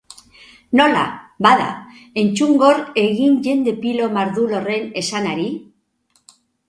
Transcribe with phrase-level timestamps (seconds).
[0.79, 1.01] Nola,
[1.47, 1.67] bada,
[2.21, 5.47] entzungor egin jende pilo mardul horren esanari?